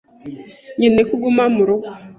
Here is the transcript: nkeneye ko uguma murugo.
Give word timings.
nkeneye 0.77 1.03
ko 1.09 1.13
uguma 1.17 1.43
murugo. 1.55 1.87